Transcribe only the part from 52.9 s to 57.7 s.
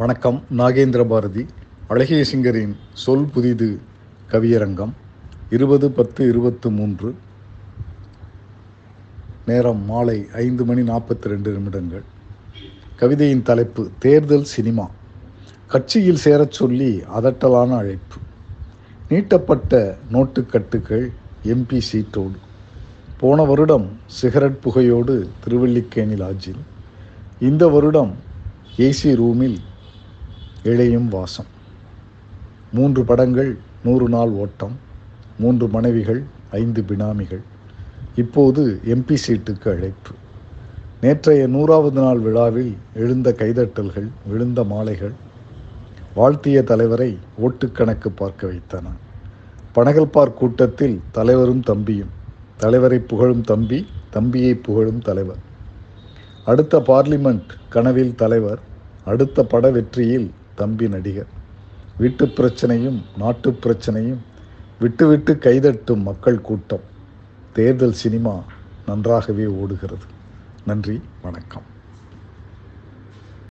புகழும் தம்பி தம்பியை புகழும் தலைவர். அடுத்த பார்லிமெண்ட்